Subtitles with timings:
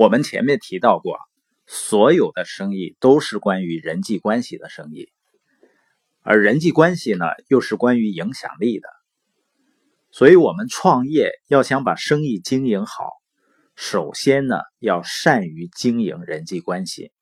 [0.00, 1.18] 我们前面提到过，
[1.66, 5.10] 所有的生意都是关于人际关系的生意，
[6.22, 8.88] 而人际关系呢，又是关于影响力的。
[10.10, 13.10] 所以，我们创业要想把生意经营好，
[13.76, 17.12] 首先呢，要善于经营人际关系。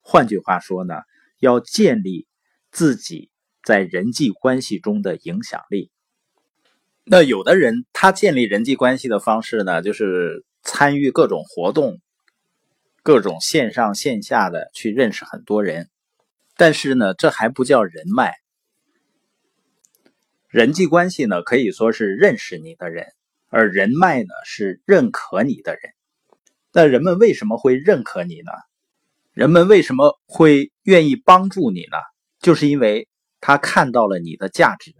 [0.00, 0.96] 换句话说呢，
[1.38, 2.26] 要建立
[2.72, 3.30] 自己
[3.62, 5.92] 在人际关系中的影响力。
[7.04, 12.00] 那有的人他建立人际关系的方式呢，就是参与各种活动，
[13.04, 15.88] 各种线上线下的去认识很多人。
[16.56, 18.34] 但是呢，这还不叫人脉。
[20.48, 23.12] 人际关系呢，可以说是认识你的人，
[23.48, 25.92] 而人脉呢是认可你的人。
[26.72, 28.52] 那人们为什么会认可你呢？
[29.32, 31.98] 人们为什么会愿意帮助你呢？
[32.40, 33.08] 就是因为
[33.40, 34.94] 他看到了你的价值，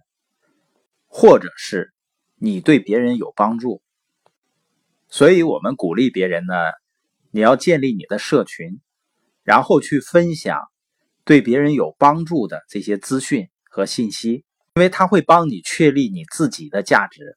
[1.07, 1.93] 或者是
[2.35, 3.81] 你对别人有帮助。
[5.09, 6.55] 所以，我们鼓励别人呢，
[7.35, 8.81] 你要建立你的社群，
[9.43, 10.63] 然后去分享
[11.25, 14.45] 对别人有帮助的这些资讯和信息。
[14.77, 17.37] 因为他会帮你确立你自己的价值，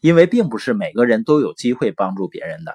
[0.00, 2.74] 因为并不是每个人都有机会帮助别人的。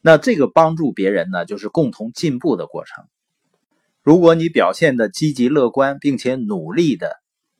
[0.00, 3.04] 那这个帮助别人呢，就是共同进步的过程。
[4.02, 7.16] 如果你表现的积极乐观，并且努力的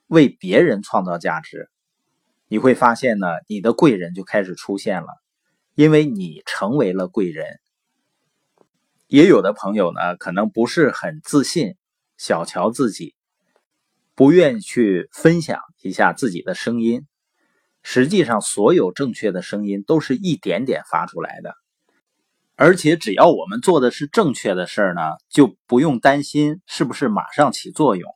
[0.07, 1.69] 为别人创造价值，
[2.49, 5.22] 你会发现呢，你的贵人就开始出现了，
[5.75, 7.47] 因为你成为了贵人。
[9.07, 11.77] 也有的朋友呢，可能不是很自信，
[12.17, 13.15] 小瞧自己。
[14.15, 17.07] 不愿意去分享一下自己的声音，
[17.83, 21.55] 实际上，所有正确的声音都是一点点发出来的。
[22.55, 25.01] 而且，只要我们做的是正确的事儿呢，
[25.31, 28.13] 就不用担心是不是马上起作用。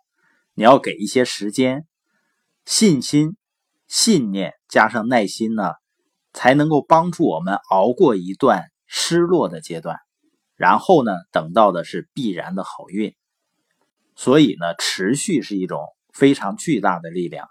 [0.52, 1.86] 你要给一些时间、
[2.66, 3.36] 信心、
[3.88, 5.72] 信念加上耐心呢，
[6.36, 9.96] 才能够帮助我们熬过一段失落的阶段。
[10.54, 13.16] 然后呢，等到的是必然的好运。
[14.14, 15.80] 所以呢，持续是一种
[16.12, 17.48] 非常巨大的力量。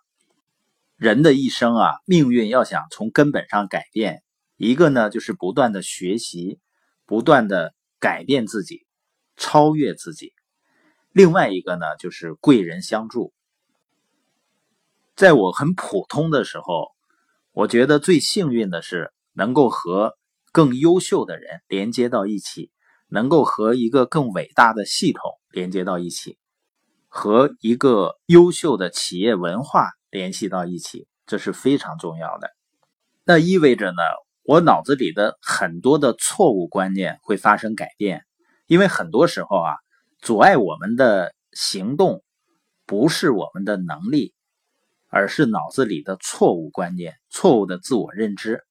[0.96, 4.24] 人的一生啊，命运要想从根本上改变，
[4.56, 6.60] 一个呢就是不断的学习，
[7.06, 8.86] 不断的改变自己，
[9.36, 10.30] 超越自己；
[11.12, 13.34] 另外一个呢就是贵人相助。
[15.16, 16.95] 在我很普通的时候，
[17.56, 20.18] 我觉得最幸运的是能够和
[20.52, 22.70] 更优秀的人连接到一起，
[23.08, 26.38] 能够和一个更伟大的系统连接到一起。
[27.08, 32.50] 和一个优秀的企业文化联系到一起，这是非常重要的。
[33.24, 34.02] 那意味着呢，
[34.44, 38.26] 我脑子里的很多的错误观念会发生改变。
[38.68, 39.76] 因为很多时候啊，
[40.20, 42.22] 阻碍我们的行动
[42.86, 44.34] 不是我们的能力，
[45.10, 48.64] 而是脑子里的错误观念、错误的自我认知。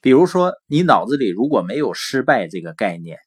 [0.00, 3.18] 比如说，你脑子里如果没有失败这个概念，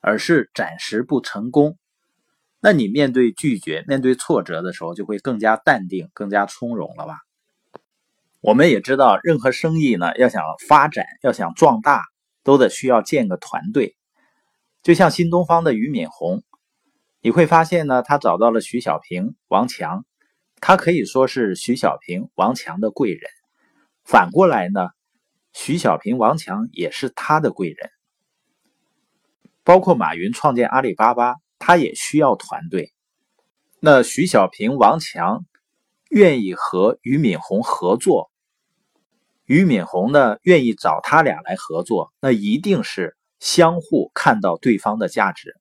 [0.00, 1.76] 而是暂时不成功。
[2.60, 7.18] 那你面对拒绝、面对挫折的时候，就会更加淡定、更加从容了吧？
[8.40, 12.04] 我们也知道，任何生意呢，要想发展、要想壮大，
[12.44, 13.96] 都得需要建个团队。
[14.82, 16.42] 就像新东方的俞敏洪，
[17.20, 20.04] 你会发现呢，他找到了徐小平、王强，
[20.60, 23.30] 他可以说是徐小平、王强的贵人。
[24.04, 24.88] 反过来呢，
[25.52, 27.90] 徐小平、王强也是他的贵人。
[29.64, 31.36] 包括马云创建阿里巴巴。
[31.60, 32.94] 他也需要团队。
[33.80, 35.44] 那徐小平、王强
[36.08, 38.30] 愿意和俞敏洪合作，
[39.44, 45.52] 俞敏洪呢愿意找他俩来合作，那一定是相互看到对方的价值。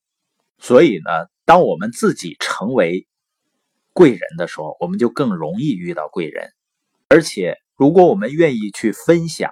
[0.60, 1.12] 所以呢，
[1.46, 3.08] 当我们自己成为
[3.98, 6.52] 贵人的时候，我们就更容易遇到贵人。
[7.10, 9.50] 而且，如果我们愿意去分享、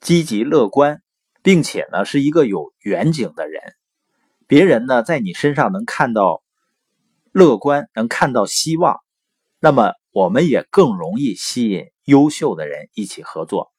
[0.00, 1.00] 积极乐观，
[1.40, 3.62] 并且呢是一个有远景的人。
[4.48, 6.42] 别人呢，在你身上能看到
[7.30, 8.98] 乐观，能看到希望，
[9.60, 13.70] 那么我们也更容易吸引优秀的人一起合作。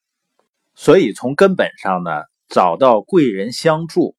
[0.74, 4.16] 所以从根本上呢，找到贵人相助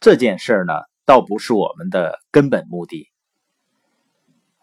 [0.00, 0.72] 这件事呢，
[1.04, 3.06] 倒不是我们的根本目的，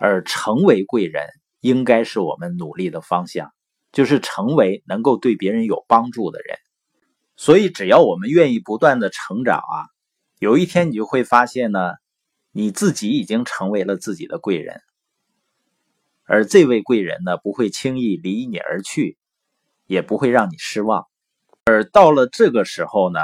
[0.06, 1.28] 而成为贵人
[1.62, 3.52] 应该是我们努力的方向，
[3.92, 6.60] 就是成为能够对别人有帮助的人。
[7.36, 9.90] 所以只要我们愿意不断的成长啊。
[10.38, 11.94] 有一天，你就会发现呢，
[12.52, 14.80] 你自己已经成为了自己的贵人，
[16.26, 19.18] 而这位贵人呢，不会轻易离你而去，
[19.88, 21.08] 也不会让你失望。
[21.66, 23.20] 而到了这个时候呢，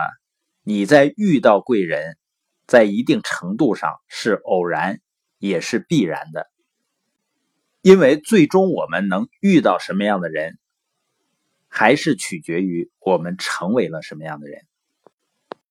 [0.64, 2.18] 你在遇到贵人，
[2.66, 5.00] 在一定程度上是偶然，
[5.38, 6.51] 也是必然的，
[7.82, 10.58] 因为最终我们能遇到什么样的人，
[11.68, 14.62] 还是取决于我们成为了什么样的人。